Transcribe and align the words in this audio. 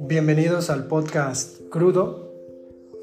Bienvenidos 0.00 0.68
al 0.70 0.86
podcast 0.86 1.60
Crudo. 1.70 2.32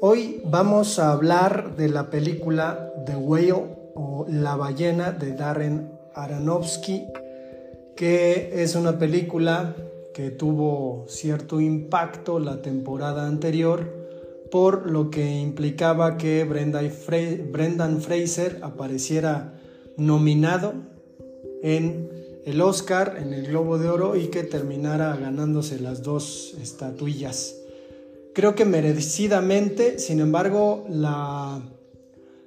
Hoy 0.00 0.40
vamos 0.44 0.98
a 0.98 1.12
hablar 1.12 1.74
de 1.76 1.88
la 1.88 2.10
película 2.10 2.92
The 3.06 3.16
Whale 3.16 3.52
o 3.94 4.26
La 4.28 4.54
ballena 4.56 5.10
de 5.12 5.32
Darren 5.32 5.90
Aronofsky, 6.14 7.06
que 7.96 8.62
es 8.62 8.74
una 8.76 8.98
película 8.98 9.74
que 10.14 10.30
tuvo 10.30 11.06
cierto 11.08 11.60
impacto 11.60 12.38
la 12.38 12.62
temporada 12.62 13.26
anterior 13.26 13.98
por 14.50 14.90
lo 14.90 15.10
que 15.10 15.40
implicaba 15.40 16.16
que 16.16 16.44
Brendan 16.44 18.00
Fraser 18.00 18.60
apareciera 18.62 19.54
nominado 19.96 20.97
en 21.62 22.08
el 22.44 22.60
Oscar, 22.60 23.18
en 23.20 23.34
el 23.34 23.46
Globo 23.46 23.78
de 23.78 23.88
Oro 23.88 24.16
y 24.16 24.28
que 24.28 24.42
terminara 24.42 25.16
ganándose 25.16 25.78
las 25.80 26.02
dos 26.02 26.56
estatuillas. 26.62 27.56
Creo 28.34 28.54
que 28.54 28.64
merecidamente, 28.64 29.98
sin 29.98 30.20
embargo, 30.20 30.86
la, 30.88 31.60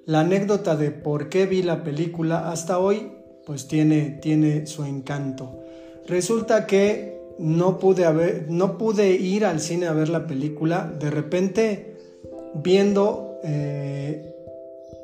anécdota 0.08 0.76
de 0.76 0.92
por 0.92 1.30
qué 1.30 1.46
vi 1.46 1.62
la 1.62 1.84
película 1.84 2.50
hasta 2.50 2.80
hoy, 2.80 3.12
pues 3.46 3.68
tiene, 3.68 4.20
tiene 4.22 4.66
su 4.68 4.86
encanto. 4.86 5.60
Resulta 6.08 6.66
que 6.66 7.20
no 7.40 7.78
pude, 7.78 8.06
haber, 8.06 8.46
no 8.50 8.78
pude 8.78 9.12
ir 9.12 9.46
al 9.46 9.60
cine 9.60 9.88
a 9.88 9.94
ver 9.94 10.10
la 10.10 10.28
película, 10.28 10.92
de 11.00 11.12
repente 11.12 11.98
viendo 12.54 13.40
eh, 13.44 14.34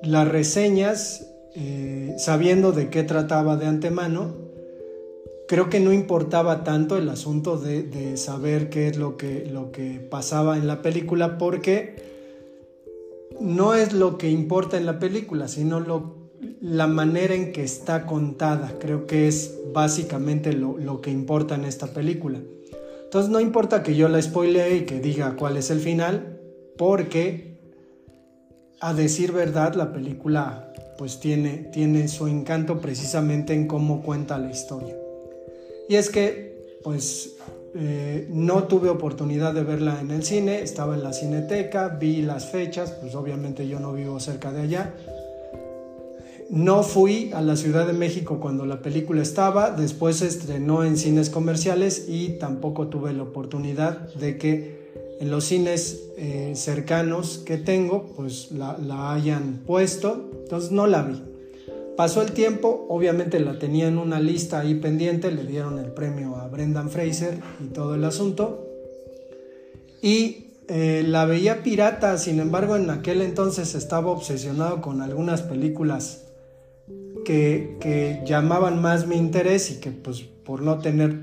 las 0.03 0.27
reseñas, 0.27 1.27
eh, 1.55 2.15
sabiendo 2.17 2.71
de 2.71 2.89
qué 2.89 3.03
trataba 3.03 3.57
de 3.57 3.65
antemano, 3.65 4.35
creo 5.47 5.69
que 5.69 5.79
no 5.79 5.93
importaba 5.93 6.63
tanto 6.63 6.97
el 6.97 7.09
asunto 7.09 7.57
de, 7.57 8.17
saber 8.17 8.69
qué 8.69 8.87
es 8.87 8.97
lo 8.97 9.17
que, 9.17 9.45
lo 9.45 9.71
que 9.71 9.99
pasaba 9.99 10.57
en 10.57 10.67
la 10.67 10.81
película 10.81 11.37
porque 11.37 11.95
no 13.39 13.73
es 13.73 13.93
lo 13.93 14.17
que 14.17 14.29
importa 14.29 14.77
en 14.77 14.85
la 14.85 14.99
película, 14.99 15.47
sino 15.47 15.79
lo, 15.79 16.29
la 16.61 16.87
manera 16.87 17.33
en 17.33 17.51
que 17.51 17.63
está 17.63 18.05
contada. 18.05 18.73
Creo 18.79 19.07
que 19.07 19.27
es 19.27 19.59
básicamente 19.73 20.53
lo, 20.53 20.77
lo 20.77 21.01
que 21.01 21.11
importa 21.11 21.55
en 21.55 21.65
esta 21.65 21.87
película. 21.87 22.39
Entonces 23.03 23.31
no 23.31 23.39
importa 23.39 23.83
que 23.83 23.95
yo 23.95 24.09
la 24.09 24.21
spoilee 24.21 24.77
y 24.77 24.81
que 24.81 24.99
diga 24.99 25.35
cuál 25.37 25.55
es 25.55 25.69
el 25.69 25.79
final, 25.79 26.39
porque 26.77 27.57
a 28.79 28.93
decir 28.93 29.31
verdad 29.31 29.75
la 29.75 29.93
película 29.93 30.73
pues 30.97 31.19
tiene, 31.19 31.69
tiene 31.71 32.07
su 32.07 32.27
encanto 32.27 32.79
precisamente 32.79 33.53
en 33.53 33.67
cómo 33.67 34.01
cuenta 34.01 34.37
la 34.37 34.49
historia. 34.49 34.95
Y 35.89 35.95
es 35.95 36.09
que, 36.09 36.79
pues, 36.83 37.35
eh, 37.75 38.27
no 38.31 38.63
tuve 38.63 38.89
oportunidad 38.89 39.53
de 39.53 39.63
verla 39.63 40.01
en 40.01 40.11
el 40.11 40.23
cine, 40.23 40.61
estaba 40.61 40.95
en 40.95 41.03
la 41.03 41.13
cineteca, 41.13 41.89
vi 41.89 42.21
las 42.21 42.49
fechas, 42.49 42.91
pues 42.91 43.13
obviamente 43.13 43.67
yo 43.67 43.79
no 43.79 43.93
vivo 43.93 44.19
cerca 44.19 44.51
de 44.51 44.61
allá. 44.61 44.93
No 46.49 46.81
fui 46.81 47.31
a 47.33 47.41
la 47.41 47.55
Ciudad 47.57 47.85
de 47.85 47.93
México 47.93 48.39
cuando 48.39 48.65
la 48.65 48.81
película 48.81 49.21
estaba, 49.21 49.69
después 49.71 50.17
se 50.17 50.27
estrenó 50.27 50.85
en 50.85 50.97
cines 50.97 51.29
comerciales 51.29 52.05
y 52.07 52.39
tampoco 52.39 52.87
tuve 52.87 53.13
la 53.13 53.23
oportunidad 53.23 54.13
de 54.13 54.37
que 54.37 54.86
en 55.19 55.31
los 55.31 55.45
cines 55.45 56.09
eh, 56.17 56.53
cercanos 56.55 57.39
que 57.39 57.57
tengo, 57.57 58.13
pues 58.15 58.51
la, 58.51 58.77
la 58.77 59.13
hayan 59.13 59.63
puesto, 59.65 60.29
entonces 60.43 60.71
no 60.71 60.87
la 60.87 61.03
vi. 61.03 61.21
Pasó 61.95 62.21
el 62.21 62.31
tiempo, 62.31 62.85
obviamente 62.89 63.39
la 63.39 63.57
tenía 63.57 63.87
en 63.87 63.97
una 63.97 64.19
lista 64.19 64.59
ahí 64.59 64.75
pendiente, 64.75 65.31
le 65.31 65.45
dieron 65.45 65.79
el 65.79 65.91
premio 65.91 66.35
a 66.35 66.47
Brendan 66.47 66.91
Fraser 66.91 67.39
y 67.59 67.69
todo 67.69 67.95
el 67.95 68.03
asunto. 68.03 68.67
Y 70.01 70.45
eh, 70.67 71.03
la 71.05 71.25
veía 71.25 71.63
pirata, 71.63 72.19
sin 72.19 72.39
embargo 72.39 72.75
en 72.75 72.89
aquel 72.91 73.23
entonces 73.23 73.73
estaba 73.73 74.11
obsesionado 74.11 74.79
con 74.79 75.01
algunas 75.01 75.41
películas 75.41 76.25
que, 77.25 77.77
que 77.79 78.21
llamaban 78.25 78.79
más 78.79 79.07
mi 79.07 79.15
interés 79.15 79.71
y 79.71 79.79
que 79.79 79.89
pues 79.89 80.21
por 80.21 80.61
no 80.61 80.77
tener 80.77 81.21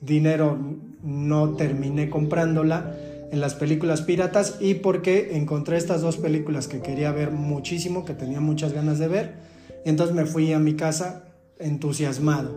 dinero 0.00 0.58
no 1.04 1.54
terminé 1.54 2.10
comprándola 2.10 2.96
en 3.32 3.40
las 3.40 3.54
películas 3.54 4.02
piratas 4.02 4.56
y 4.60 4.74
porque 4.74 5.36
encontré 5.36 5.76
estas 5.76 6.00
dos 6.00 6.16
películas 6.16 6.68
que 6.68 6.80
quería 6.80 7.12
ver 7.12 7.30
muchísimo, 7.30 8.04
que 8.04 8.14
tenía 8.14 8.40
muchas 8.40 8.72
ganas 8.72 8.98
de 8.98 9.08
ver 9.08 9.56
entonces 9.86 10.16
me 10.16 10.26
fui 10.26 10.52
a 10.52 10.58
mi 10.58 10.74
casa 10.74 11.28
entusiasmado. 11.60 12.50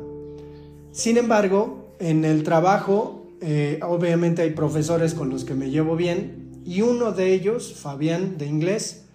Sin 0.91 1.15
embargo, 1.15 1.93
en 1.99 2.25
el 2.25 2.43
trabajo, 2.43 3.27
eh, 3.39 3.79
obviamente 3.83 4.41
hay 4.41 4.49
profesores 4.49 5.13
con 5.13 5.29
los 5.29 5.45
que 5.45 5.53
me 5.53 5.69
llevo 5.69 5.95
bien 5.95 6.49
y 6.65 6.81
uno 6.81 7.11
de 7.11 7.31
ellos, 7.31 7.75
Fabián 7.75 8.39
de 8.39 8.47
inglés, 8.47 9.05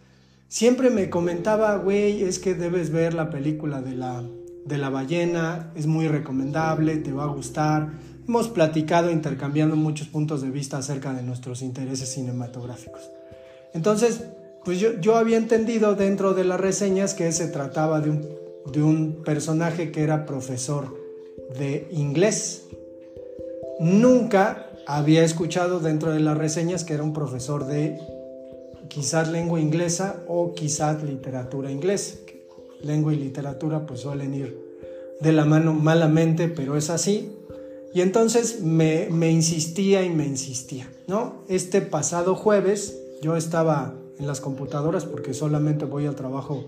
siempre 0.47 0.91
me 0.91 1.11
comentaba, 1.11 1.77
güey, 1.77 2.23
es 2.23 2.39
que 2.39 2.55
debes 2.55 2.91
ver 2.91 3.15
la 3.15 3.31
película 3.31 3.83
de 3.83 3.97
la, 3.97 4.23
de 4.65 4.79
la 4.79 4.91
ballena, 4.91 5.73
es 5.75 5.89
muy 5.89 6.07
recomendable, 6.07 6.99
te 6.99 7.13
va 7.13 7.25
a 7.25 7.35
gustar. 7.35 7.95
Hemos 8.27 8.49
platicado 8.49 9.11
intercambiando 9.11 9.77
muchos 9.77 10.09
puntos 10.09 10.41
de 10.41 10.51
vista 10.51 10.79
acerca 10.79 11.13
de 11.13 11.23
nuestros 11.23 11.61
intereses 11.61 12.09
cinematográficos. 12.09 13.11
Entonces, 13.75 14.25
pues 14.65 14.79
yo, 14.79 15.17
había 15.17 15.37
entendido 15.37 15.95
dentro 15.95 16.33
de 16.33 16.45
las 16.45 16.59
reseñas 16.59 17.13
que 17.13 17.31
se 17.33 17.49
trataba 17.49 18.01
de 18.01 18.11
un, 18.11 18.29
de 18.73 18.83
un 18.83 19.23
personaje 19.25 19.93
que 19.93 20.03
era 20.03 20.25
profesor 20.25 20.97
de 21.59 21.87
inglés. 21.91 22.63
Nunca 23.79 24.71
había 24.87 25.23
escuchado 25.23 25.81
dentro 25.81 26.13
de 26.13 26.21
las 26.21 26.39
reseñas 26.39 26.85
que 26.85 26.95
era 26.95 27.03
un 27.03 27.13
profesor 27.13 27.67
de 27.67 27.99
quizás 28.89 29.29
lengua 29.29 29.61
inglesa 29.61 30.23
o 30.29 30.55
quizás 30.55 31.03
literatura 31.03 31.71
inglesa. 31.71 32.17
Lengua 32.83 33.13
y 33.13 33.17
literatura 33.17 33.85
pues 33.85 34.01
suelen 34.01 34.35
ir 34.35 34.65
de 35.21 35.33
la 35.33 35.45
mano 35.45 35.75
malamente, 35.75 36.49
pero 36.49 36.77
es 36.77 36.89
así. 36.89 37.33
Y 37.95 38.01
entonces 38.01 38.61
me, 38.61 39.09
insistía 39.31 40.03
y 40.03 40.11
me 40.11 40.27
insistía, 40.27 40.91
¿no? 41.07 41.45
Este 41.49 41.81
pasado 41.81 42.35
jueves 42.35 42.99
yo 43.23 43.37
estaba 43.37 43.95
en 44.19 44.27
las 44.27 44.41
computadoras 44.41 45.05
porque 45.05 45.33
solamente 45.33 45.85
voy 45.85 46.07
al 46.07 46.17
trabajo 46.17 46.67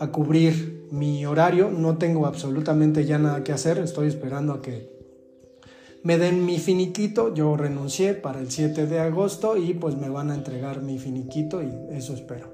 a 0.00 0.08
cubrir 0.08 0.88
mi 0.90 1.24
horario, 1.24 1.70
no 1.70 1.98
tengo 1.98 2.26
absolutamente 2.26 3.04
ya 3.04 3.16
nada 3.16 3.44
que 3.44 3.52
hacer, 3.52 3.78
estoy 3.78 4.08
esperando 4.08 4.54
a 4.54 4.60
que 4.60 4.90
me 6.02 6.18
den 6.18 6.44
mi 6.44 6.58
finiquito, 6.58 7.32
yo 7.32 7.56
renuncié 7.56 8.14
para 8.14 8.40
el 8.40 8.50
7 8.50 8.86
de 8.86 8.98
agosto 8.98 9.56
y 9.56 9.72
pues 9.74 9.96
me 9.96 10.08
van 10.08 10.32
a 10.32 10.34
entregar 10.34 10.82
mi 10.82 10.98
finiquito 10.98 11.62
y 11.62 11.72
eso 11.92 12.12
espero. 12.12 12.48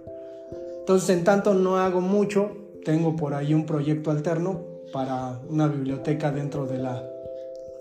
Entonces 0.80 1.08
en 1.16 1.24
tanto 1.24 1.54
no 1.54 1.78
hago 1.78 2.02
mucho, 2.02 2.52
tengo 2.84 3.16
por 3.16 3.32
ahí 3.32 3.54
un 3.54 3.64
proyecto 3.64 4.10
alterno 4.10 4.60
para 4.92 5.40
una 5.48 5.66
biblioteca 5.66 6.30
dentro 6.30 6.66
de 6.66 6.78
la, 6.78 7.11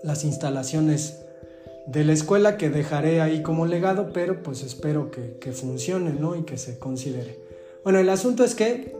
las 0.02 0.24
instalaciones 0.24 1.22
de 1.86 2.04
la 2.04 2.12
escuela 2.12 2.56
que 2.56 2.70
dejaré 2.70 3.20
ahí 3.20 3.42
como 3.42 3.66
legado, 3.66 4.12
pero 4.12 4.42
pues 4.42 4.62
espero 4.62 5.10
que, 5.10 5.52
funcione 5.52 6.12
¿no? 6.12 6.36
y 6.36 6.42
que 6.42 6.58
se 6.58 6.78
considere. 6.78 7.38
Bueno, 7.84 7.98
el 7.98 8.08
asunto 8.08 8.44
es 8.44 8.54
que 8.54 8.94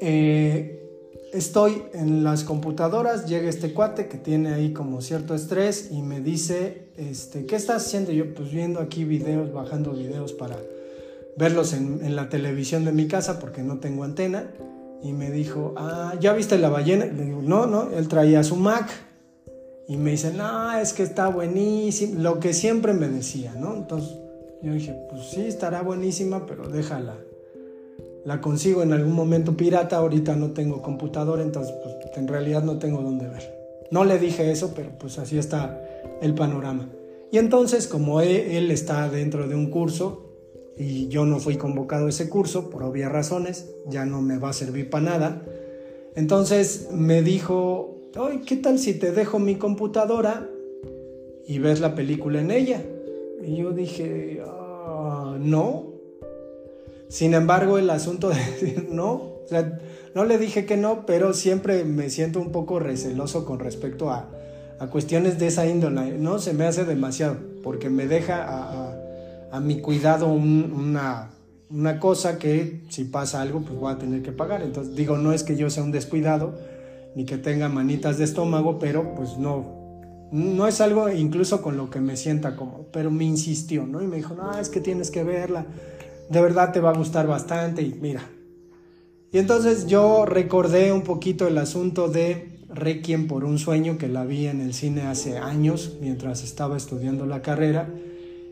eh, 0.00 0.80
estoy 1.32 1.82
en 1.92 2.24
las 2.24 2.44
computadoras, 2.44 3.26
llega 3.26 3.48
este 3.48 3.72
cuate 3.74 4.08
que 4.08 4.16
tiene 4.16 4.54
ahí 4.54 4.72
como 4.72 5.02
cierto 5.02 5.34
estrés 5.34 5.90
y 5.90 6.02
me 6.02 6.20
dice, 6.20 6.86
este, 6.96 7.44
¿qué 7.44 7.56
estás 7.56 7.86
haciendo? 7.86 8.12
Yo 8.12 8.32
pues 8.34 8.50
viendo 8.50 8.80
aquí 8.80 9.04
videos, 9.04 9.52
bajando 9.52 9.92
videos 9.92 10.32
para 10.32 10.56
verlos 11.36 11.72
en, 11.74 12.00
en 12.04 12.16
la 12.16 12.28
televisión 12.28 12.84
de 12.84 12.92
mi 12.92 13.06
casa 13.06 13.38
porque 13.38 13.62
no 13.62 13.78
tengo 13.78 14.04
antena. 14.04 14.50
Y 15.02 15.12
me 15.12 15.30
dijo, 15.30 15.74
ah, 15.76 16.14
¿ya 16.18 16.32
viste 16.32 16.56
la 16.56 16.70
ballena? 16.70 17.04
Le 17.04 17.24
digo, 17.26 17.42
no, 17.42 17.66
no, 17.66 17.90
él 17.90 18.08
traía 18.08 18.42
su 18.42 18.56
Mac 18.56 18.88
y 19.86 19.96
me 19.96 20.12
dicen, 20.12 20.36
no, 20.36 20.72
es 20.78 20.92
que 20.92 21.02
está 21.02 21.28
buenísimo, 21.28 22.20
lo 22.20 22.40
que 22.40 22.54
siempre 22.54 22.92
me 22.94 23.08
decía, 23.08 23.54
¿no? 23.58 23.74
Entonces 23.74 24.16
yo 24.62 24.72
dije, 24.72 24.96
pues 25.10 25.26
sí, 25.26 25.42
estará 25.42 25.82
buenísima, 25.82 26.46
pero 26.46 26.68
déjala. 26.68 27.16
La 28.24 28.40
consigo 28.40 28.82
en 28.82 28.94
algún 28.94 29.12
momento 29.12 29.54
pirata, 29.54 29.98
ahorita 29.98 30.34
no 30.36 30.52
tengo 30.52 30.80
computadora, 30.80 31.42
entonces 31.42 31.74
pues 31.82 31.94
en 32.16 32.28
realidad 32.28 32.62
no 32.62 32.78
tengo 32.78 33.02
dónde 33.02 33.28
ver. 33.28 33.54
No 33.90 34.04
le 34.04 34.18
dije 34.18 34.50
eso, 34.50 34.72
pero 34.74 34.90
pues 34.98 35.18
así 35.18 35.36
está 35.36 35.80
el 36.22 36.34
panorama. 36.34 36.88
Y 37.30 37.38
entonces, 37.38 37.86
como 37.86 38.20
e, 38.22 38.56
él 38.56 38.70
está 38.70 39.10
dentro 39.10 39.46
de 39.46 39.54
un 39.54 39.66
curso 39.66 40.30
y 40.78 41.08
yo 41.08 41.26
no 41.26 41.38
fui 41.38 41.56
convocado 41.56 42.06
a 42.06 42.08
ese 42.08 42.30
curso, 42.30 42.70
por 42.70 42.82
obvias 42.82 43.12
razones, 43.12 43.70
ya 43.86 44.06
no 44.06 44.22
me 44.22 44.38
va 44.38 44.50
a 44.50 44.52
servir 44.54 44.88
para 44.88 45.04
nada, 45.04 45.42
entonces 46.16 46.88
me 46.92 47.22
dijo, 47.22 47.93
¿qué 48.46 48.56
tal 48.56 48.78
si 48.78 48.94
te 48.94 49.12
dejo 49.12 49.38
mi 49.38 49.56
computadora 49.56 50.48
y 51.46 51.58
ves 51.58 51.80
la 51.80 51.94
película 51.94 52.40
en 52.40 52.50
ella? 52.50 52.82
Y 53.42 53.56
yo 53.56 53.72
dije, 53.72 54.42
ah, 54.46 55.36
no. 55.38 55.92
Sin 57.08 57.34
embargo, 57.34 57.78
el 57.78 57.90
asunto 57.90 58.30
de 58.30 58.36
decir 58.60 58.88
no 58.90 59.12
O 59.12 59.46
sea, 59.46 59.78
no 60.14 60.24
le 60.24 60.38
dije 60.38 60.64
que 60.64 60.76
no, 60.76 61.06
pero 61.06 61.34
siempre 61.34 61.84
me 61.84 62.08
siento 62.08 62.40
un 62.40 62.52
poco 62.52 62.78
receloso 62.78 63.44
con 63.44 63.58
respecto 63.58 64.10
a, 64.10 64.30
a 64.78 64.86
cuestiones 64.86 65.38
de 65.38 65.48
esa 65.48 65.66
índole, 65.66 66.18
¿no? 66.18 66.38
Se 66.38 66.52
me 66.52 66.64
hace 66.64 66.84
demasiado, 66.84 67.36
porque 67.62 67.90
me 67.90 68.06
deja 68.06 68.44
a, 68.44 68.96
a, 69.50 69.60
mi 69.60 69.80
cuidado 69.80 70.28
una, 70.28 71.30
una 71.68 72.00
cosa 72.00 72.38
que 72.38 72.82
si 72.88 73.04
pasa 73.04 73.42
algo, 73.42 73.60
pues 73.60 73.78
voy 73.78 73.92
a 73.92 73.98
tener 73.98 74.22
que 74.22 74.32
pagar. 74.32 74.62
Entonces, 74.62 74.94
digo, 74.94 75.18
no 75.18 75.32
es 75.32 75.42
que 75.42 75.56
yo 75.56 75.68
sea 75.68 75.82
un 75.82 75.92
descuidado, 75.92 76.54
ni 77.14 77.24
que 77.24 77.38
tenga 77.38 77.68
manitas 77.68 78.18
de 78.18 78.24
estómago, 78.24 78.78
pero 78.78 79.14
pues 79.14 79.38
no, 79.38 80.28
no 80.32 80.66
es 80.66 80.80
algo 80.80 81.10
incluso 81.10 81.62
con 81.62 81.76
lo 81.76 81.90
que 81.90 82.00
me 82.00 82.16
sienta 82.16 82.56
como, 82.56 82.86
pero 82.92 83.10
me 83.10 83.24
insistió, 83.24 83.86
¿no? 83.86 84.02
Y 84.02 84.06
me 84.06 84.16
dijo, 84.16 84.34
no, 84.34 84.58
es 84.58 84.68
que 84.68 84.80
tienes 84.80 85.10
que 85.10 85.24
verla, 85.24 85.66
de 86.28 86.40
verdad 86.40 86.72
te 86.72 86.80
va 86.80 86.90
a 86.90 86.96
gustar 86.96 87.26
bastante 87.26 87.82
y 87.82 87.94
mira. 87.94 88.22
Y 89.32 89.38
entonces 89.38 89.86
yo 89.86 90.26
recordé 90.26 90.92
un 90.92 91.02
poquito 91.02 91.48
el 91.48 91.58
asunto 91.58 92.08
de 92.08 92.60
Requiem 92.68 93.28
por 93.28 93.44
un 93.44 93.58
sueño 93.58 93.98
que 93.98 94.08
la 94.08 94.24
vi 94.24 94.46
en 94.46 94.60
el 94.60 94.74
cine 94.74 95.02
hace 95.02 95.38
años 95.38 95.98
mientras 96.00 96.42
estaba 96.42 96.76
estudiando 96.76 97.26
la 97.26 97.42
carrera 97.42 97.88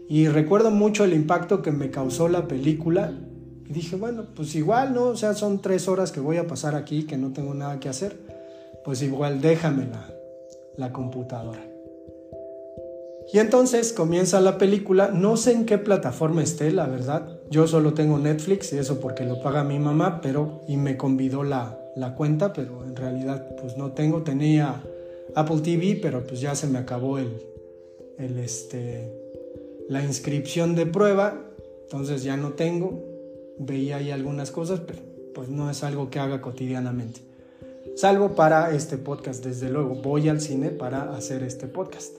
y 0.08 0.28
recuerdo 0.28 0.70
mucho 0.70 1.04
el 1.04 1.12
impacto 1.12 1.62
que 1.62 1.72
me 1.72 1.90
causó 1.90 2.28
la 2.28 2.46
película 2.46 3.12
y 3.68 3.72
dije, 3.72 3.96
bueno, 3.96 4.26
pues 4.34 4.54
igual, 4.54 4.94
¿no? 4.94 5.04
O 5.04 5.16
sea, 5.16 5.34
son 5.34 5.62
tres 5.62 5.88
horas 5.88 6.12
que 6.12 6.20
voy 6.20 6.36
a 6.36 6.46
pasar 6.46 6.74
aquí, 6.74 7.04
que 7.04 7.16
no 7.16 7.32
tengo 7.32 7.54
nada 7.54 7.80
que 7.80 7.88
hacer, 7.88 8.20
pues 8.84 9.02
igual 9.02 9.40
déjamela 9.40 10.08
la 10.76 10.92
computadora. 10.92 11.72
Y 13.32 13.38
entonces 13.38 13.92
comienza 13.92 14.40
la 14.40 14.58
película, 14.58 15.08
no 15.08 15.36
sé 15.36 15.52
en 15.52 15.64
qué 15.64 15.78
plataforma 15.78 16.42
esté, 16.42 16.70
la 16.70 16.86
verdad. 16.86 17.40
Yo 17.50 17.66
solo 17.66 17.94
tengo 17.94 18.18
Netflix 18.18 18.72
y 18.72 18.78
eso 18.78 19.00
porque 19.00 19.24
lo 19.24 19.40
paga 19.40 19.64
mi 19.64 19.78
mamá, 19.78 20.20
pero 20.20 20.60
y 20.68 20.76
me 20.76 20.96
convidó 20.96 21.42
la, 21.42 21.78
la 21.96 22.14
cuenta, 22.14 22.52
pero 22.52 22.84
en 22.84 22.94
realidad 22.94 23.54
pues 23.60 23.76
no 23.76 23.92
tengo. 23.92 24.22
Tenía 24.22 24.82
Apple 25.34 25.60
TV, 25.62 25.98
pero 26.02 26.26
pues 26.26 26.40
ya 26.40 26.54
se 26.54 26.66
me 26.66 26.78
acabó 26.78 27.18
el, 27.18 27.30
el 28.18 28.38
este, 28.38 29.10
la 29.88 30.02
inscripción 30.02 30.74
de 30.74 30.84
prueba, 30.84 31.40
entonces 31.84 32.22
ya 32.24 32.36
no 32.36 32.52
tengo. 32.52 33.02
Veía 33.58 33.96
ahí 33.96 34.10
algunas 34.10 34.50
cosas, 34.50 34.80
pero 34.80 34.98
pues 35.34 35.48
no 35.48 35.70
es 35.70 35.82
algo 35.84 36.10
que 36.10 36.18
haga 36.18 36.42
cotidianamente. 36.42 37.31
Salvo 37.94 38.34
para 38.34 38.74
este 38.74 38.96
podcast, 38.96 39.44
desde 39.44 39.68
luego. 39.68 39.96
Voy 39.96 40.28
al 40.28 40.40
cine 40.40 40.70
para 40.70 41.14
hacer 41.14 41.42
este 41.42 41.66
podcast. 41.66 42.16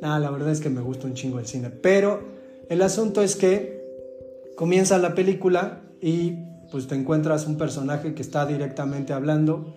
Nada, 0.00 0.20
la 0.20 0.30
verdad 0.30 0.52
es 0.52 0.60
que 0.60 0.70
me 0.70 0.80
gusta 0.80 1.08
un 1.08 1.14
chingo 1.14 1.40
el 1.40 1.46
cine. 1.46 1.70
Pero 1.70 2.20
el 2.68 2.80
asunto 2.80 3.20
es 3.20 3.34
que 3.34 3.80
comienza 4.56 4.98
la 4.98 5.14
película 5.16 5.82
y 6.00 6.44
pues 6.70 6.86
te 6.86 6.94
encuentras 6.94 7.46
un 7.46 7.58
personaje 7.58 8.14
que 8.14 8.22
está 8.22 8.46
directamente 8.46 9.12
hablando 9.12 9.74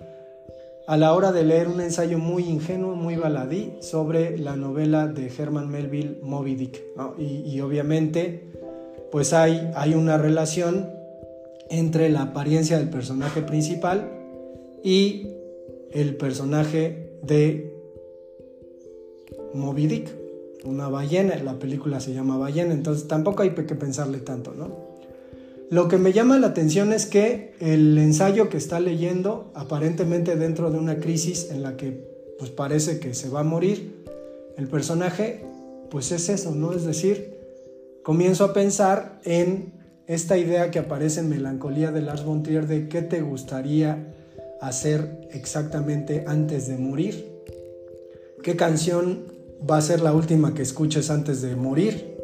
a 0.86 0.98
la 0.98 1.14
hora 1.14 1.32
de 1.32 1.44
leer 1.44 1.68
un 1.68 1.82
ensayo 1.82 2.20
muy 2.20 2.44
ingenuo, 2.44 2.96
muy 2.96 3.16
baladí 3.16 3.74
sobre 3.82 4.38
la 4.38 4.56
novela 4.56 5.08
de 5.08 5.32
Herman 5.36 5.68
Melville 5.68 6.20
Moby 6.22 6.56
Dick. 6.56 6.84
Y, 7.18 7.60
obviamente 7.62 8.52
pues 9.12 9.34
hay, 9.34 9.72
hay 9.76 9.94
una 9.94 10.18
relación 10.18 10.90
entre 11.70 12.10
la 12.10 12.24
apariencia 12.24 12.80
del 12.80 12.90
personaje 12.90 13.42
principal 13.42 14.23
y 14.84 15.28
el 15.92 16.16
personaje 16.18 17.18
de 17.24 17.74
Moby 19.54 19.88
Dick, 19.88 20.10
una 20.66 20.90
ballena, 20.90 21.36
la 21.38 21.60
película 21.60 22.00
se 22.00 22.14
llama 22.14 22.38
Ballena, 22.38 22.74
entonces 22.74 23.08
tampoco 23.08 23.44
hay 23.44 23.52
que 23.52 23.76
pensarle 23.76 24.20
tanto, 24.20 24.54
¿no? 24.54 24.94
Lo 25.70 25.88
que 25.88 25.98
me 25.98 26.14
llama 26.14 26.38
la 26.38 26.48
atención 26.48 26.94
es 26.94 27.06
que 27.06 27.54
el 27.60 27.98
ensayo 27.98 28.50
que 28.50 28.58
está 28.58 28.80
leyendo, 28.80 29.52
aparentemente 29.56 30.36
dentro 30.36 30.70
de 30.70 30.78
una 30.78 31.00
crisis 31.00 31.50
en 31.52 31.64
la 31.64 31.78
que 31.78 32.14
pues 32.38 32.52
parece 32.52 33.00
que 33.00 33.14
se 33.14 33.30
va 33.30 33.40
a 33.40 33.44
morir, 33.44 34.04
el 34.58 34.68
personaje, 34.68 35.44
pues 35.90 36.12
es 36.12 36.30
eso, 36.30 36.54
¿no? 36.54 36.74
Es 36.74 36.84
decir, 36.84 37.38
comienzo 38.04 38.46
a 38.46 38.54
pensar 38.54 39.20
en 39.24 39.74
esta 40.08 40.38
idea 40.38 40.70
que 40.70 40.80
aparece 40.80 41.22
en 41.22 41.30
Melancolía 41.30 41.92
de 41.92 42.02
Lars 42.02 42.26
von 42.26 42.44
Trier 42.44 42.68
de 42.68 42.90
qué 42.90 43.02
te 43.02 43.22
gustaría 43.22 44.14
hacer 44.68 45.28
exactamente 45.32 46.24
antes 46.28 46.68
de 46.68 46.78
morir, 46.78 47.42
qué 48.42 48.56
canción 48.56 49.26
va 49.70 49.78
a 49.78 49.82
ser 49.82 50.02
la 50.02 50.14
última 50.14 50.54
que 50.54 50.62
escuches 50.62 51.10
antes 51.10 51.42
de 51.42 51.56
morir, 51.56 52.18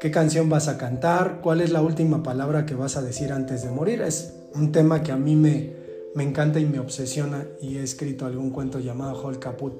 qué 0.00 0.10
canción 0.10 0.48
vas 0.48 0.68
a 0.68 0.78
cantar, 0.78 1.40
cuál 1.42 1.60
es 1.60 1.70
la 1.70 1.82
última 1.82 2.22
palabra 2.22 2.66
que 2.66 2.74
vas 2.74 2.96
a 2.96 3.02
decir 3.02 3.32
antes 3.32 3.62
de 3.62 3.70
morir. 3.70 4.02
Es 4.02 4.34
un 4.54 4.72
tema 4.72 5.02
que 5.02 5.12
a 5.12 5.16
mí 5.16 5.34
me, 5.34 5.72
me 6.14 6.22
encanta 6.22 6.60
y 6.60 6.66
me 6.66 6.78
obsesiona 6.78 7.46
y 7.60 7.78
he 7.78 7.82
escrito 7.82 8.26
algún 8.26 8.50
cuento 8.50 8.78
llamado 8.78 9.20
Hall 9.20 9.38
Caput 9.38 9.74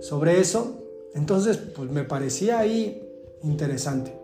sobre 0.00 0.40
eso. 0.40 0.78
Entonces, 1.14 1.58
pues 1.58 1.90
me 1.90 2.04
parecía 2.04 2.58
ahí 2.58 3.02
interesante. 3.42 4.14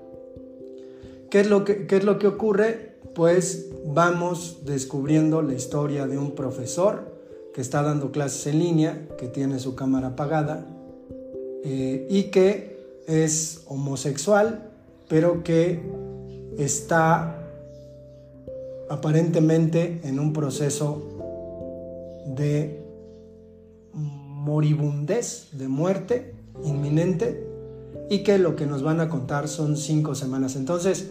¿Qué 1.31 1.41
es 1.41 1.51
lo 1.51 1.65
que, 1.65 1.87
qué 1.87 1.99
es 1.99 2.05
lo 2.05 2.19
que 2.19 2.27
ocurre? 2.27 2.88
Pues 3.15 3.71
vamos 3.87 4.61
descubriendo 4.65 5.43
la 5.43 5.55
historia 5.55 6.07
de 6.07 6.19
un 6.19 6.33
profesor 6.33 7.17
que 7.55 7.61
está 7.61 7.83
dando 7.83 8.13
clases 8.13 8.47
en 8.47 8.59
línea, 8.59 9.09
que 9.19 9.29
tiene 9.29 9.59
su 9.59 9.75
cámara 9.75 10.09
apagada 10.09 10.67
eh, 11.65 12.07
y 12.11 12.25
que 12.25 12.79
es 13.07 13.63
homosexual 13.67 14.69
pero 15.09 15.43
que 15.43 15.81
está 16.59 17.35
aparentemente 18.91 20.01
en 20.05 20.21
un 20.21 20.33
proceso 20.33 21.03
de 22.27 22.85
moribundez, 23.93 25.49
de 25.53 25.69
muerte 25.69 26.35
inminente, 26.63 27.47
y 28.11 28.23
que 28.23 28.39
lo 28.39 28.57
que 28.57 28.67
nos 28.67 28.83
van 28.83 29.01
a 29.01 29.09
contar 29.09 29.49
son 29.49 29.77
cinco 29.77 30.15
semanas. 30.15 30.57
Entonces, 30.57 31.11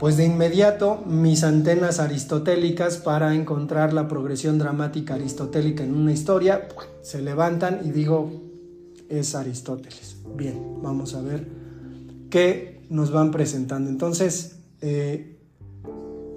pues 0.00 0.16
de 0.16 0.24
inmediato 0.24 1.02
mis 1.06 1.44
antenas 1.44 2.00
aristotélicas 2.00 2.96
para 2.96 3.34
encontrar 3.34 3.92
la 3.92 4.08
progresión 4.08 4.58
dramática 4.58 5.14
aristotélica 5.14 5.84
en 5.84 5.94
una 5.94 6.10
historia 6.10 6.68
se 7.02 7.20
levantan 7.20 7.82
y 7.84 7.90
digo, 7.90 8.32
es 9.10 9.34
Aristóteles. 9.34 10.16
Bien, 10.34 10.78
vamos 10.82 11.14
a 11.14 11.20
ver 11.20 11.46
qué 12.30 12.80
nos 12.88 13.12
van 13.12 13.30
presentando. 13.30 13.90
Entonces, 13.90 14.56
eh, 14.80 15.36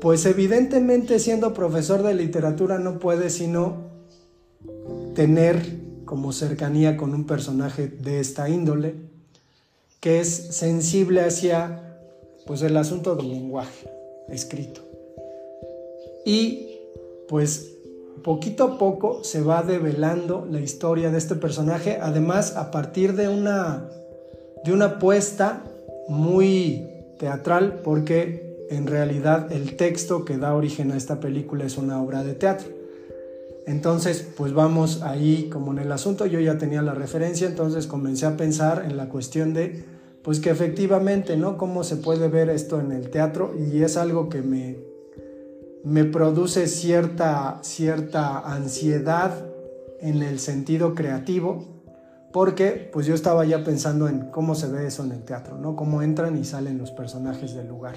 pues 0.01 0.25
evidentemente 0.25 1.18
siendo 1.18 1.54
profesor 1.54 2.04
de 2.04 2.16
literatura 2.16 2.80
no 2.80 3.00
puede 3.00 3.30
sino 3.30 3.77
tener 5.16 6.04
como 6.04 6.33
cercanía 6.33 6.97
con 6.97 7.14
un 7.14 7.26
personaje 7.26 7.88
de 7.88 8.19
esta 8.19 8.49
índole, 8.49 8.95
que 10.02 10.19
es 10.19 10.28
sensible 10.54 11.21
hacia 11.21 11.93
pues 12.45 12.62
el 12.62 12.76
asunto 12.78 13.16
del 13.16 13.30
lenguaje 13.30 13.90
escrito. 14.30 14.81
Y 16.26 16.69
pues 17.28 17.71
poquito 18.23 18.64
a 18.64 18.78
poco 18.78 19.23
se 19.23 19.42
va 19.42 19.64
develando 19.64 20.47
la 20.50 20.62
historia 20.62 21.12
de 21.12 21.18
este 21.18 21.35
personaje, 21.35 22.00
además 22.02 22.56
a 22.56 22.71
partir 22.71 23.14
de 23.14 23.28
una 23.28 23.90
de 24.64 24.71
una 24.71 24.85
apuesta 24.85 25.64
muy 26.07 26.88
teatral 27.19 27.81
porque 27.83 28.66
en 28.69 28.88
realidad 28.88 29.52
el 29.52 29.76
texto 29.76 30.26
que 30.26 30.38
da 30.38 30.56
origen 30.56 30.92
a 30.92 30.97
esta 30.97 31.19
película 31.19 31.66
es 31.66 31.78
una 31.78 32.02
obra 32.02 32.23
de 32.23 32.33
teatro. 32.33 32.69
Entonces, 33.66 34.28
pues 34.35 34.54
vamos 34.54 35.02
ahí 35.04 35.50
como 35.52 35.71
en 35.71 35.80
el 35.80 35.92
asunto, 35.92 36.26
yo 36.26 36.40
ya 36.40 36.57
tenía 36.57 36.81
la 36.81 36.94
referencia, 36.94 37.47
entonces 37.47 37.88
comencé 37.88 38.26
a 38.26 38.35
pensar 38.35 38.83
en 38.85 38.97
la 38.97 39.07
cuestión 39.07 39.54
de, 39.54 39.85
pues 40.23 40.39
que 40.39 40.49
efectivamente, 40.49 41.35
¿no? 41.35 41.57
¿Cómo 41.57 41.83
se 41.83 41.97
puede 41.97 42.30
ver 42.30 42.49
esto 42.49 42.80
en 42.80 42.92
el 42.92 43.09
teatro? 43.09 43.53
Y 43.57 43.83
es 43.83 43.97
algo 43.97 44.30
que 44.30 44.42
me, 44.42 44.77
me 45.83 46.06
produce 46.06 46.68
cierta, 46.68 47.59
cierta 47.61 48.39
ansiedad 48.39 49.45
en 49.99 50.21
el 50.23 50.39
sentido 50.39 50.95
creativo, 50.95 51.65
porque 52.31 52.89
pues 52.92 53.06
yo 53.06 53.13
estaba 53.13 53.45
ya 53.45 53.63
pensando 53.63 54.07
en 54.07 54.31
cómo 54.31 54.56
se 54.56 54.68
ve 54.68 54.87
eso 54.87 55.03
en 55.03 55.11
el 55.11 55.23
teatro, 55.23 55.57
¿no? 55.57 55.75
Cómo 55.75 56.01
entran 56.01 56.37
y 56.37 56.45
salen 56.45 56.77
los 56.77 56.92
personajes 56.92 57.53
del 57.53 57.68
lugar. 57.68 57.95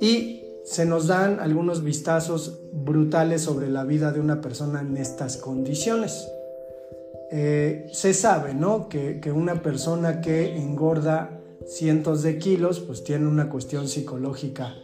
Y 0.00 0.42
se 0.64 0.84
nos 0.84 1.06
dan 1.06 1.40
algunos 1.40 1.82
vistazos 1.82 2.60
brutales 2.72 3.42
sobre 3.42 3.70
la 3.70 3.84
vida 3.84 4.12
de 4.12 4.20
una 4.20 4.40
persona 4.40 4.80
en 4.80 4.96
estas 4.96 5.38
condiciones. 5.38 6.28
Eh, 7.30 7.88
se 7.92 8.14
sabe, 8.14 8.54
¿no? 8.54 8.88
Que, 8.88 9.20
una 9.34 9.62
persona 9.62 10.20
que 10.20 10.56
engorda 10.56 11.40
cientos 11.66 12.22
de 12.22 12.38
kilos, 12.38 12.80
pues 12.80 13.02
tiene 13.02 13.26
una 13.26 13.48
cuestión 13.48 13.88
psicológica 13.88 14.74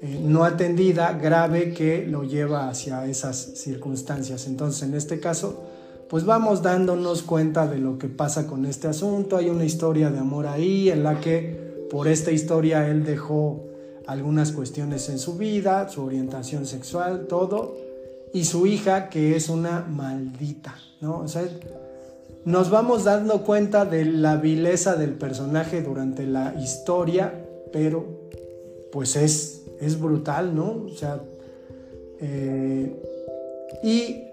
eh, 0.00 0.20
no 0.22 0.44
atendida, 0.44 1.14
grave, 1.14 1.72
que 1.72 2.06
lo 2.06 2.24
lleva 2.24 2.68
hacia 2.68 3.06
esas 3.06 3.36
circunstancias. 3.54 4.46
Entonces, 4.46 4.82
en 4.82 4.94
este 4.94 5.18
caso, 5.18 5.62
pues 6.10 6.26
vamos 6.26 6.62
dándonos 6.62 7.22
cuenta 7.22 7.66
de 7.66 7.78
lo 7.78 7.96
que 7.96 8.08
pasa 8.08 8.46
con 8.46 8.66
este 8.66 8.86
asunto. 8.86 9.36
Hay 9.38 9.48
una 9.48 9.64
historia 9.64 10.10
de 10.10 10.18
amor 10.18 10.46
ahí 10.46 10.90
en 10.90 11.02
la 11.02 11.20
que 11.20 11.86
por 11.90 12.06
esta 12.06 12.32
historia 12.32 12.86
él 12.88 13.04
dejó 13.04 13.64
algunas 14.06 14.52
cuestiones 14.52 15.08
en 15.08 15.18
su 15.18 15.38
vida, 15.38 15.88
su 15.88 16.02
orientación 16.02 16.66
sexual, 16.66 17.26
todo, 17.26 17.74
y 18.34 18.44
su 18.44 18.66
hija 18.66 19.08
que 19.08 19.36
es 19.36 19.48
una 19.48 19.80
maldita, 19.80 20.74
¿no? 21.00 21.20
O 21.20 21.28
sea, 21.28 21.44
nos 22.44 22.68
vamos 22.68 23.04
dando 23.04 23.42
cuenta 23.44 23.86
de 23.86 24.04
la 24.04 24.36
vileza 24.36 24.96
del 24.96 25.12
personaje 25.12 25.82
durante 25.82 26.26
la 26.26 26.54
historia, 26.60 27.32
pero 27.72 28.04
pues 28.92 29.16
es, 29.16 29.62
es 29.80 29.98
brutal, 29.98 30.54
¿no? 30.54 30.84
O 30.84 30.94
sea, 30.94 31.20
eh, 32.20 32.92
y 33.82 34.24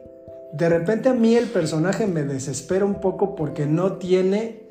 de 0.53 0.69
repente 0.69 1.09
a 1.09 1.13
mí 1.13 1.35
el 1.35 1.47
personaje 1.47 2.07
me 2.07 2.23
desespera 2.23 2.85
un 2.85 3.01
poco 3.01 3.35
porque 3.35 3.67
no 3.67 3.93
tiene 3.93 4.63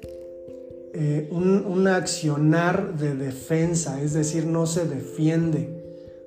eh, 0.92 1.28
un, 1.30 1.86
accionar 1.86 2.96
de 2.98 3.14
defensa, 3.14 4.02
es 4.02 4.12
decir, 4.12 4.46
no 4.46 4.66
se 4.66 4.86
defiende. 4.86 5.79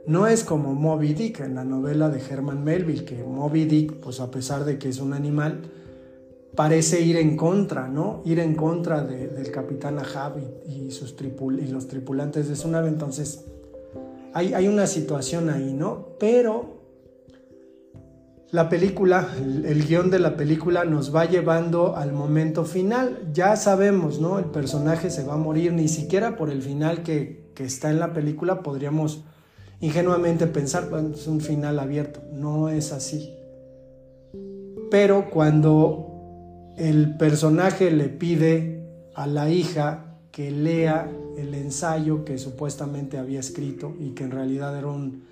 No 0.06 0.28
es 0.28 0.44
como 0.44 0.74
Moby 0.74 1.14
Dick 1.14 1.40
en 1.40 1.56
la 1.56 1.64
novela 1.64 2.10
de 2.10 2.20
Herman 2.20 2.64
Melville, 2.64 3.06
que 3.06 3.24
Moby 3.24 3.64
Dick, 3.66 3.94
pues 3.96 4.20
a 4.20 4.30
pesar 4.30 4.66
de 4.66 4.78
que 4.78 4.90
es 4.90 5.00
un 5.00 5.14
animal, 5.14 5.62
parece 6.56 7.02
ir 7.02 7.16
en 7.16 7.38
contra, 7.38 7.88
¿no? 7.88 8.22
Ir 8.26 8.40
en 8.40 8.56
contra 8.56 9.04
del 9.04 9.50
capitán 9.52 10.00
Ahab 10.00 10.40
y, 10.68 10.92
sus 10.92 11.16
y 11.22 11.68
los 11.68 11.88
tripulantes 11.88 12.50
de 12.50 12.56
su 12.58 12.68
nave. 12.68 12.90
Entonces, 12.90 13.46
hay, 14.34 14.54
hay 14.54 14.68
una 14.68 14.88
situación 14.88 15.50
ahí, 15.50 15.74
¿no? 15.74 16.10
Pero 16.20 16.82
la 18.52 18.68
película, 18.70 19.30
el, 19.38 19.88
guion 19.88 20.12
de 20.12 20.20
la 20.20 20.36
película 20.36 20.84
nos 20.84 21.16
va 21.16 21.26
llevando 21.26 21.96
al 21.96 22.12
momento 22.12 22.66
final. 22.66 23.30
Ya 23.34 23.56
sabemos, 23.56 24.20
¿no? 24.20 24.38
El 24.38 24.46
personaje 24.46 25.10
se 25.10 25.24
va 25.24 25.36
a 25.36 25.38
morir, 25.38 25.72
ni 25.72 25.88
siquiera 25.88 26.36
por 26.36 26.50
el 26.50 26.62
final 26.62 27.04
que, 27.04 27.52
que 27.56 27.64
está 27.64 27.90
en 27.90 28.00
la 28.00 28.14
película 28.14 28.62
podríamos 28.62 29.24
ingenuamente 29.84 30.48
pensar, 30.48 30.90
bueno, 30.90 31.10
es 31.14 31.28
un 31.28 31.42
final 31.42 31.78
abierto. 31.78 32.22
No 32.32 32.70
es 32.70 32.94
así. 32.94 33.34
Pero 34.90 35.30
cuando 35.30 36.74
el 36.78 37.18
personaje 37.18 37.92
le 37.92 38.08
pide 38.08 38.88
a 39.14 39.28
la 39.28 39.50
hija 39.50 40.20
que 40.32 40.52
lea 40.52 41.12
el 41.38 41.54
ensayo 41.54 42.24
que 42.24 42.38
supuestamente 42.38 43.18
había 43.18 43.42
escrito 43.42 43.94
y 44.00 44.12
que 44.12 44.24
en 44.24 44.32
realidad 44.32 44.78
era 44.78 44.88
un 44.88 45.26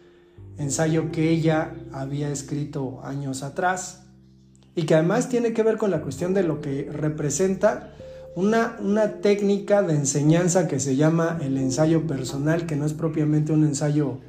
ensayo 0.58 1.14
que 1.14 1.30
ella 1.30 1.74
había 1.94 2.30
escrito 2.30 3.00
años 3.04 3.44
atrás 3.44 4.04
y 4.76 4.84
que 4.84 4.96
además 4.96 5.30
tiene 5.30 5.54
que 5.54 5.64
ver 5.64 5.78
con 5.78 5.92
la 5.92 6.02
cuestión 6.02 6.34
de 6.34 6.44
lo 6.44 6.60
que 6.60 6.90
representa 6.92 7.94
una, 8.36 8.76
una 8.82 9.22
técnica 9.22 9.82
de 9.82 9.94
enseñanza 9.94 10.68
que 10.68 10.82
se 10.82 10.98
llama 10.98 11.40
el 11.42 11.58
ensayo 11.58 12.06
personal, 12.06 12.66
que 12.66 12.76
no 12.76 12.86
es 12.86 12.94
propiamente 12.94 13.54
un 13.54 13.64
ensayo 13.64 14.20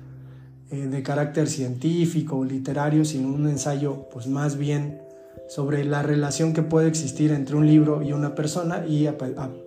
eh, 0.72 0.86
de 0.86 1.02
carácter 1.02 1.48
científico 1.48 2.38
o 2.38 2.44
literario, 2.44 3.04
sino 3.04 3.28
un 3.28 3.46
ensayo 3.46 4.08
pues 4.10 4.26
más 4.26 4.56
bien 4.56 5.02
sobre 5.48 5.84
la 5.84 6.02
relación 6.02 6.54
que 6.54 6.62
puede 6.62 6.88
existir 6.88 7.30
entre 7.30 7.56
un 7.56 7.66
libro 7.66 8.02
y 8.02 8.12
una 8.12 8.34
persona 8.34 8.86
y 8.86 9.06
a, 9.06 9.18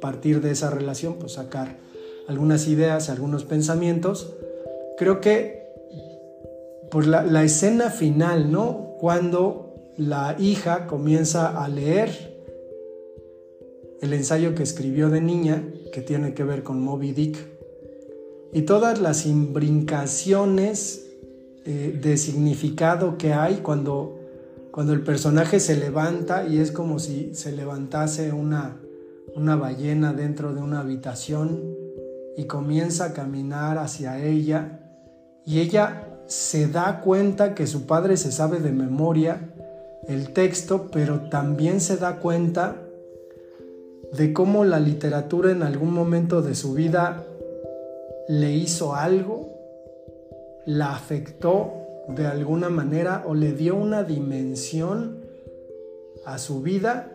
partir 0.01 0.41
de 0.41 0.49
esa 0.49 0.71
relación 0.71 1.17
pues 1.19 1.33
sacar 1.33 1.77
algunas 2.27 2.67
ideas, 2.67 3.11
algunos 3.11 3.45
pensamientos. 3.45 4.33
Creo 4.97 5.21
que 5.21 5.69
por 6.89 7.05
la, 7.05 7.43
escena 7.43 7.91
final, 7.91 8.51
¿no? 8.51 8.95
Cuando 8.99 9.75
la 9.97 10.35
hija 10.39 10.87
comienza 10.87 11.63
a 11.63 11.67
leer 11.67 12.35
el 14.01 14.11
ensayo 14.11 14.55
que 14.55 14.63
escribió 14.63 15.09
de 15.09 15.21
niña, 15.21 15.63
que 15.93 16.01
tiene 16.01 16.33
que 16.33 16.43
ver 16.43 16.63
con 16.63 16.81
Moby 16.81 17.11
Dick, 17.11 17.54
y 18.53 18.61
todas 18.61 19.01
las 19.01 19.25
imbrincaciones 19.25 21.05
eh, 21.65 21.99
de 22.01 22.17
significado 22.17 23.17
que 23.17 23.33
hay 23.33 23.55
cuando, 23.55 24.19
cuando 24.71 24.93
el 24.93 25.01
personaje 25.01 25.59
se 25.59 25.75
levanta 25.75 26.47
y 26.47 26.59
es 26.59 26.71
como 26.71 26.99
si 26.99 27.33
se 27.33 27.51
levantase 27.51 28.31
una, 28.31 28.77
una 29.35 29.55
ballena 29.55 30.13
dentro 30.13 30.53
de 30.53 30.61
una 30.61 30.81
habitación 30.81 31.75
y 32.37 32.45
comienza 32.45 33.05
a 33.05 33.13
caminar 33.13 33.77
hacia 33.77 34.23
ella 34.23 34.79
y 35.45 35.59
ella 35.59 36.07
se 36.27 36.67
da 36.67 37.01
cuenta 37.01 37.55
que 37.55 37.67
su 37.67 37.85
padre 37.85 38.17
se 38.17 38.31
sabe 38.31 38.59
de 38.59 38.71
memoria 38.71 39.51
el 40.07 40.33
texto, 40.33 40.89
pero 40.91 41.29
también 41.29 41.81
se 41.81 41.97
da 41.97 42.17
cuenta 42.17 42.75
de 44.13 44.33
cómo 44.33 44.65
la 44.65 44.79
literatura 44.79 45.51
en 45.51 45.63
algún 45.63 45.93
momento 45.93 46.41
de 46.41 46.55
su 46.55 46.73
vida 46.73 47.25
le 48.27 48.53
hizo 48.53 48.95
algo, 48.95 49.51
la 50.65 50.95
afectó 50.95 51.73
de 52.07 52.25
alguna 52.25 52.69
manera 52.69 53.23
o 53.27 53.35
le 53.35 53.53
dio 53.53 53.75
una 53.75 54.03
dimensión 54.03 55.21
a 56.25 56.37
su 56.37 56.61
vida. 56.61 57.11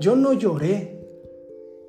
Yo 0.00 0.16
no 0.16 0.32
lloré. 0.32 1.00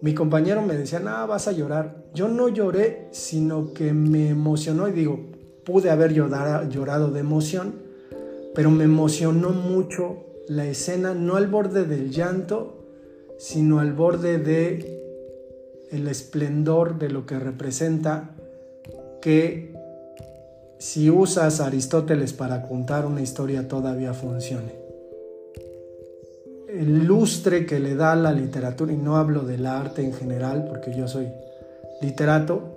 Mi 0.01 0.13
compañero 0.13 0.61
me 0.61 0.75
decía, 0.75 0.99
no, 0.99 1.27
vas 1.27 1.47
a 1.47 1.53
llorar. 1.53 2.03
Yo 2.13 2.27
no 2.27 2.49
lloré, 2.49 3.07
sino 3.11 3.73
que 3.73 3.93
me 3.93 4.29
emocionó 4.29 4.87
y 4.87 4.91
digo, 4.91 5.19
pude 5.63 5.89
haber 5.89 6.13
llorado 6.13 7.09
de 7.09 7.19
emoción, 7.19 7.75
pero 8.53 8.69
me 8.69 8.83
emocionó 8.83 9.49
mucho 9.49 10.17
la 10.47 10.65
escena, 10.65 11.13
no 11.13 11.35
al 11.35 11.47
borde 11.47 11.85
del 11.85 12.11
llanto, 12.11 12.85
sino 13.37 13.79
al 13.79 13.93
borde 13.93 14.37
de 14.37 15.02
el 15.93 16.07
esplendor 16.07 16.97
de 16.97 17.09
lo 17.09 17.25
que 17.25 17.39
representa 17.39 18.31
que 19.21 19.73
si 20.79 21.09
usas 21.09 21.61
Aristóteles 21.61 22.33
para 22.33 22.63
contar 22.63 23.05
una 23.05 23.21
historia 23.21 23.67
todavía 23.67 24.13
funcione. 24.13 24.73
El 26.67 27.05
lustre 27.05 27.67
que 27.67 27.79
le 27.79 27.95
da 27.95 28.15
la 28.15 28.33
literatura, 28.33 28.91
y 28.91 28.97
no 28.97 29.17
hablo 29.17 29.43
del 29.43 29.67
arte 29.67 30.03
en 30.03 30.13
general, 30.13 30.65
porque 30.67 30.93
yo 30.97 31.07
soy 31.07 31.27
literato, 32.01 32.73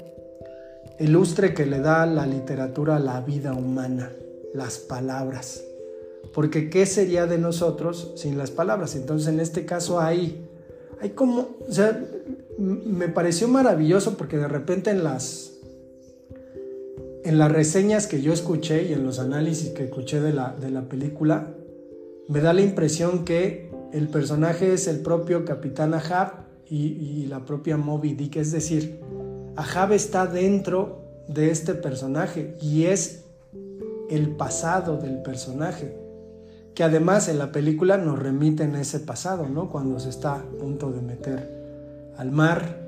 el 0.98 1.12
lustre 1.12 1.54
que 1.54 1.64
le 1.64 1.80
da 1.80 2.04
la 2.06 2.26
literatura 2.26 2.96
a 2.96 3.00
la 3.00 3.22
vida 3.22 3.54
humana, 3.54 4.12
las 4.54 4.78
palabras. 4.78 5.64
Porque 6.34 6.68
¿qué 6.68 6.84
sería 6.84 7.26
de 7.26 7.38
nosotros 7.38 8.12
sin 8.16 8.36
las 8.36 8.50
palabras? 8.50 8.94
Entonces 8.94 9.28
en 9.28 9.40
este 9.40 9.64
caso 9.64 10.00
hay, 10.00 10.46
hay 11.00 11.10
como, 11.10 11.56
o 11.66 11.72
sea, 11.72 11.98
me 12.58 13.08
pareció 13.08 13.48
maravilloso 13.48 14.16
porque 14.16 14.38
de 14.38 14.48
repente 14.48 14.90
en 14.90 15.04
las, 15.04 15.52
en 17.24 17.38
las 17.38 17.52
reseñas 17.52 18.06
que 18.06 18.22
yo 18.22 18.32
escuché 18.32 18.84
y 18.84 18.92
en 18.92 19.04
los 19.04 19.18
análisis 19.18 19.70
que 19.70 19.84
escuché 19.84 20.20
de 20.20 20.32
la, 20.32 20.54
de 20.54 20.70
la 20.70 20.88
película, 20.88 21.54
me 22.28 22.40
da 22.40 22.52
la 22.52 22.62
impresión 22.62 23.24
que 23.24 23.70
el 23.92 24.08
personaje 24.08 24.72
es 24.72 24.88
el 24.88 25.00
propio 25.00 25.44
Capitán 25.44 25.94
Ahab 25.94 26.46
y, 26.68 27.26
la 27.26 27.44
propia 27.44 27.76
Moby 27.76 28.14
Dick, 28.14 28.36
es 28.36 28.50
decir, 28.50 29.00
Ahab 29.54 29.92
está 29.92 30.26
dentro 30.26 31.04
de 31.28 31.50
este 31.50 31.74
personaje 31.74 32.56
y 32.60 32.84
es 32.84 33.24
el 34.10 34.30
pasado 34.30 34.96
del 34.96 35.22
personaje, 35.22 35.96
que 36.74 36.82
además 36.82 37.28
en 37.28 37.38
la 37.38 37.52
película 37.52 37.96
nos 37.96 38.18
remiten 38.18 38.74
a 38.74 38.80
ese 38.80 39.00
pasado, 39.00 39.48
¿no? 39.48 39.70
Cuando 39.70 40.00
se 40.00 40.10
está 40.10 40.36
a 40.36 40.42
punto 40.42 40.90
de 40.90 41.02
meter 41.02 41.55
al 42.16 42.30
mar. 42.30 42.80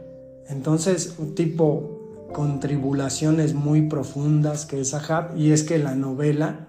Entonces, 0.48 1.14
un 1.18 1.34
tipo 1.34 2.28
con 2.32 2.60
tribulaciones 2.60 3.54
muy 3.54 3.82
profundas 3.82 4.66
que 4.66 4.80
es 4.80 4.94
Ahab, 4.94 5.36
y 5.36 5.52
es 5.52 5.62
que 5.62 5.78
la 5.78 5.94
novela 5.94 6.68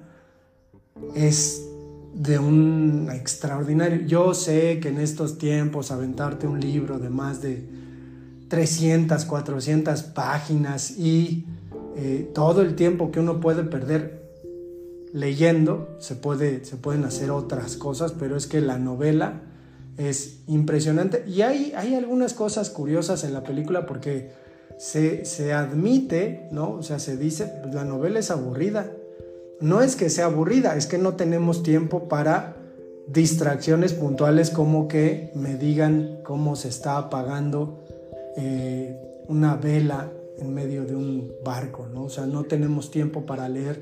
es 1.16 1.66
de 2.14 2.40
un 2.40 3.10
extraordinario. 3.12 4.06
Yo 4.06 4.34
sé 4.34 4.80
que 4.80 4.90
en 4.90 5.00
estos 5.00 5.38
tiempos 5.38 5.92
aventarte 5.92 6.48
un 6.48 6.60
libro 6.60 7.00
de 7.00 7.10
más 7.10 7.42
de 7.42 7.68
300, 8.50 9.26
400 9.26 10.04
páginas 10.04 10.92
y 10.92 11.46
eh, 11.96 12.30
todo 12.34 12.62
el 12.62 12.76
tiempo 12.76 13.12
que 13.12 13.20
uno 13.20 13.40
puede 13.40 13.64
perder 13.64 14.20
leyendo, 15.14 15.96
se, 16.00 16.16
puede, 16.16 16.66
se 16.66 16.78
pueden 16.78 17.04
hacer 17.04 17.32
otras 17.32 17.78
cosas, 17.78 18.12
pero 18.12 18.36
es 18.36 18.48
que 18.48 18.62
la 18.62 18.78
novela 18.78 19.42
es 20.00 20.40
impresionante. 20.48 21.24
Y 21.28 21.42
hay, 21.42 21.74
hay 21.76 21.94
algunas 21.94 22.34
cosas 22.34 22.70
curiosas 22.70 23.24
en 23.26 23.34
la 23.34 23.44
película 23.44 23.86
porque 23.86 24.32
se, 24.78 25.26
se 25.26 25.52
admite, 25.54 26.48
¿no? 26.52 26.72
O 26.72 26.84
sea, 26.84 27.00
se 27.00 27.18
dice, 27.18 27.52
pues, 27.62 27.76
la 27.76 27.84
novela 27.84 28.20
es 28.20 28.32
aburrida. 28.32 28.92
No 29.60 29.82
es 29.82 29.98
que 29.98 30.10
sea 30.10 30.26
aburrida, 30.26 30.78
es 30.78 30.88
que 30.88 30.98
no 30.98 31.16
tenemos 31.16 31.64
tiempo 31.64 32.08
para 32.08 32.56
distracciones 33.08 33.92
puntuales 33.92 34.52
como 34.52 34.88
que 34.88 35.32
me 35.36 35.58
digan 35.58 36.20
cómo 36.24 36.56
se 36.56 36.70
está 36.70 36.98
apagando 36.98 37.84
eh, 38.38 38.96
una 39.28 39.56
vela 39.58 40.10
en 40.38 40.54
medio 40.54 40.86
de 40.86 40.96
un 40.96 41.34
barco, 41.44 41.88
¿no? 41.94 42.06
O 42.06 42.10
sea, 42.10 42.26
no 42.26 42.44
tenemos 42.44 42.90
tiempo 42.90 43.26
para 43.26 43.50
leer 43.50 43.82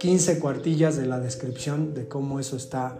15 0.00 0.40
cuartillas 0.40 0.96
de 0.96 1.06
la 1.06 1.20
descripción 1.20 1.94
de 1.94 2.08
cómo 2.08 2.40
eso 2.40 2.56
está 2.56 2.98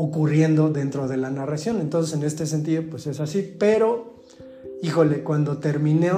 ocurriendo 0.00 0.70
dentro 0.70 1.08
de 1.08 1.16
la 1.16 1.28
narración. 1.28 1.80
Entonces, 1.80 2.14
en 2.16 2.22
este 2.22 2.46
sentido, 2.46 2.84
pues 2.88 3.08
es 3.08 3.18
así. 3.18 3.56
Pero, 3.58 4.14
híjole, 4.80 5.24
cuando 5.24 5.58
terminé, 5.58 6.12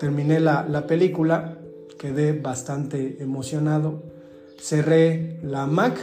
terminé 0.00 0.40
la, 0.40 0.66
la 0.66 0.86
película, 0.86 1.58
quedé 1.98 2.32
bastante 2.32 3.18
emocionado. 3.20 4.02
Cerré 4.58 5.38
la 5.42 5.66
Mac 5.66 5.98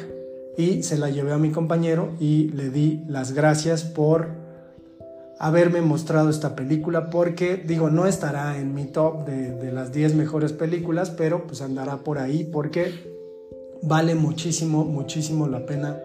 y 0.55 0.83
se 0.83 0.99
la 0.99 1.09
llevé 1.09 1.33
a 1.33 1.39
mi 1.39 1.49
compañero 1.49 2.11
y 2.19 2.49
le 2.49 2.69
di 2.69 3.01
las 3.07 3.31
gracias 3.31 3.83
por 3.83 4.27
haberme 5.39 5.81
mostrado 5.81 6.29
esta 6.29 6.55
película 6.55 7.09
porque 7.09 7.57
digo 7.57 7.89
no 7.89 8.05
estará 8.05 8.59
en 8.59 8.75
mi 8.75 8.85
top 8.85 9.25
de, 9.25 9.71
las 9.71 9.91
10 9.91 10.13
mejores 10.13 10.53
películas 10.53 11.09
pero 11.09 11.47
pues 11.47 11.63
andará 11.63 11.97
por 11.97 12.19
ahí 12.19 12.43
porque 12.43 12.93
vale 13.81 14.13
muchísimo 14.13 14.85
muchísimo 14.85 15.47
la 15.47 15.65
pena 15.65 15.99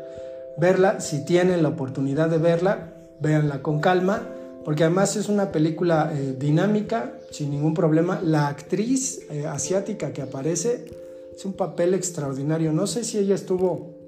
verla 0.59 1.01
si 1.01 1.25
tienen 1.25 1.63
la 1.63 1.71
oportunidad 1.71 2.29
de 2.29 2.39
verla 2.39 2.95
véanla 3.21 3.63
con 3.63 3.81
calma 3.81 4.23
porque 4.65 4.85
además 4.85 5.17
es 5.17 5.29
una 5.29 5.53
película 5.53 6.13
eh, 6.15 6.37
dinámica 6.39 7.13
sin 7.31 7.51
ningún 7.51 7.75
problema 7.75 8.21
la 8.23 8.49
actriz 8.49 9.21
eh, 9.31 9.47
asiática 9.47 10.13
que 10.13 10.23
aparece 10.23 10.85
es 11.37 11.45
un 11.45 11.53
papel 11.53 11.95
extraordinario 11.95 12.73
no 12.73 12.87
sé 12.87 13.05
si 13.05 13.19
ella 13.19 13.35
estuvo 13.35 13.99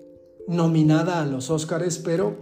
nominada 0.51 1.23
a 1.23 1.27
los 1.27 1.49
Oscars, 1.49 1.99
pero 1.99 2.39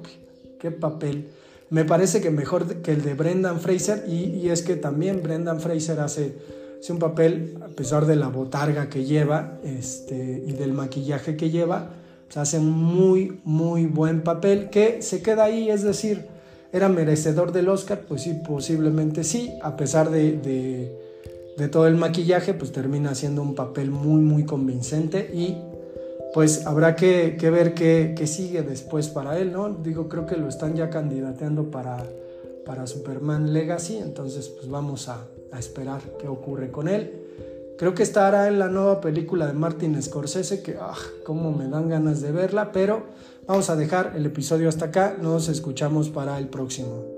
qué 0.59 0.71
papel. 0.71 1.29
Me 1.71 1.85
parece 1.85 2.21
que 2.21 2.31
mejor 2.31 2.77
que 2.77 2.93
el 2.93 3.03
de 3.03 3.15
Brendan 3.15 3.61
Fraser 3.61 4.05
y, 4.09 4.49
es 4.49 4.63
que 4.63 4.77
también 4.77 5.23
Brendan 5.23 5.61
Fraser 5.61 6.01
hace, 6.01 6.37
un 6.89 6.99
papel, 6.99 7.59
a 7.63 7.69
pesar 7.69 8.07
de 8.07 8.17
la 8.17 8.29
botarga 8.29 8.89
que 8.89 9.05
lleva 9.05 9.59
este, 9.63 10.43
y 10.47 10.53
del 10.53 10.73
maquillaje 10.73 11.37
que 11.37 11.51
lleva, 11.51 11.91
pues 12.29 12.37
hace 12.37 12.59
un 12.59 12.71
muy, 12.71 13.41
muy 13.45 13.87
buen 13.87 14.23
papel 14.23 14.71
que 14.71 15.03
se 15.03 15.21
queda 15.21 15.45
ahí, 15.45 15.69
es 15.69 15.83
decir, 15.83 16.27
era 16.73 16.89
merecedor 16.89 17.51
del 17.51 17.69
Oscar, 17.69 18.03
pues 18.07 18.23
sí, 18.23 18.35
posiblemente 18.47 19.25
sí, 19.25 19.53
a 19.63 19.77
pesar 19.77 20.11
de, 20.11 20.39
de 21.57 21.69
todo 21.69 21.89
el 21.89 21.97
maquillaje, 21.97 22.55
pues 22.55 22.71
termina 22.71 23.15
siendo 23.17 23.43
un 23.43 23.55
papel 23.55 23.91
muy, 23.91 24.21
muy 24.21 24.45
convincente 24.45 25.31
y 25.35 25.57
pues 26.33 26.67
habrá 26.67 26.95
que, 26.95 27.37
ver 27.51 27.75
qué, 27.75 28.27
sigue 28.27 28.63
después 28.63 29.09
para 29.09 29.39
él, 29.39 29.53
¿no? 29.53 29.71
Digo, 29.71 30.09
creo 30.09 30.27
que 30.27 30.37
lo 30.37 30.49
están 30.49 30.77
ya 30.77 30.91
candidateando 30.91 31.71
para, 31.71 32.05
para 32.65 32.87
Superman 32.87 33.53
Legacy, 33.53 33.97
entonces 33.97 34.49
pues 34.49 34.69
vamos 34.69 35.09
a, 35.09 35.27
esperar 35.59 36.03
qué 36.21 36.29
ocurre 36.29 36.71
con 36.71 36.89
él. 36.89 37.28
Creo 37.79 37.95
que 37.95 38.03
estará 38.03 38.49
en 38.49 38.59
la 38.59 38.69
nueva 38.69 39.01
película 39.01 39.47
de 39.47 39.53
Martin 39.53 40.03
Scorsese, 40.03 40.63
que 40.65 40.77
ah, 40.81 40.97
cómo 41.25 41.53
me 41.53 41.69
dan 41.69 41.89
ganas 41.89 42.21
de 42.21 42.33
verla, 42.33 42.73
pero 42.73 43.05
vamos 43.47 43.71
a 43.71 43.77
dejar 43.77 44.15
el 44.17 44.27
episodio 44.27 44.69
hasta 44.69 44.87
acá, 44.87 45.17
nos 45.21 45.49
escuchamos 45.49 46.11
para 46.11 46.39
el 46.39 46.49
próximo. 46.49 47.18